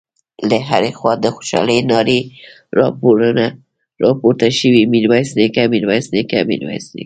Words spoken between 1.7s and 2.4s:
نارې